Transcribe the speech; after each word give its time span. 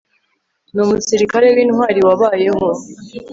Ni 0.73 0.79
umusirikare 0.85 1.47
wintwari 1.55 1.99
wabayeho 2.07 2.67